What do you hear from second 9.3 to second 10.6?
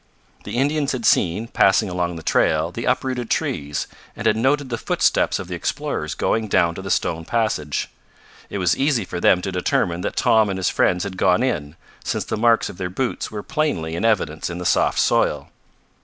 to determine that Tom and